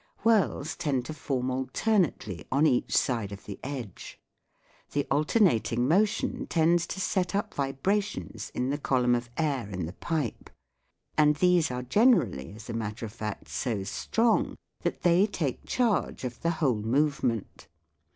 Whirls 0.23 0.75
tend 0.75 1.05
to 1.05 1.13
form 1.13 1.51
alternately 1.51 2.47
on 2.51 2.65
each 2.65 2.97
side 2.97 3.31
of 3.31 3.45
the 3.45 3.59
edge. 3.61 4.19
The 4.93 5.05
alternating 5.11 5.87
motion 5.87 6.47
tends 6.47 6.87
to 6.87 6.99
set 6.99 7.35
up 7.35 7.53
vibrations 7.53 8.49
in 8.55 8.71
the 8.71 8.79
column 8.79 9.13
of 9.13 9.29
air 9.37 9.69
in 9.69 9.85
the 9.85 9.93
pipe; 9.93 10.49
and 11.19 11.35
these 11.35 11.69
are 11.69 11.83
generally, 11.83 12.51
as 12.55 12.67
a 12.67 12.73
matter 12.73 13.05
of 13.05 13.13
fact, 13.13 13.47
so 13.49 13.83
strong 13.83 14.55
that 14.81 15.03
they 15.03 15.27
take 15.27 15.67
charge 15.67 16.23
of 16.23 16.41
the 16.41 16.49
whole 16.57 16.81
movement. 16.81 17.67